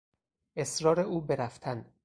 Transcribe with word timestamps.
اصرار 0.55 0.99
او 0.99 1.21
به 1.21 1.35
رفتن 1.35 1.85